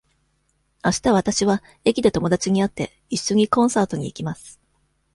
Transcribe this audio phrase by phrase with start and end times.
[0.81, 4.59] あしたわたしは駅で友だちに会って、いっしょにコンサートに行きます。